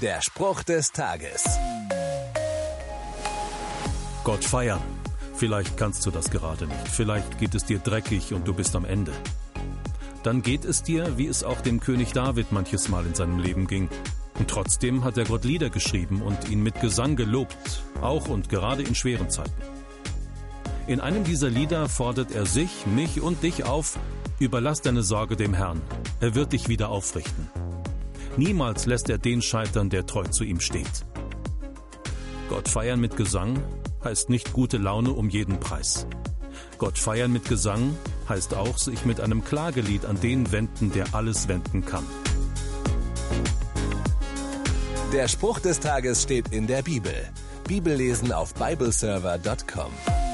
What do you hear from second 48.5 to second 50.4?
bibleserver.com.